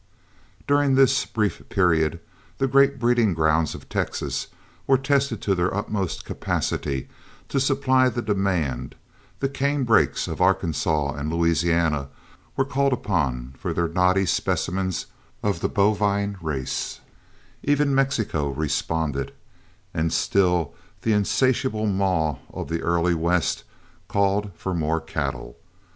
[0.65, 2.19] During this brief period
[2.57, 4.47] the great breeding grounds of Texas
[4.87, 7.07] were tested to their utmost capacity
[7.49, 8.95] to supply the demand,
[9.41, 12.09] the canebrakes of Arkansas and Louisiana
[12.57, 15.05] were called upon for their knotty specimens
[15.43, 17.01] of the bovine race,
[17.61, 19.31] even Mexico responded,
[19.93, 20.73] and still
[21.03, 23.63] the insatiable maw of the early West
[24.07, 25.57] called for more cattle.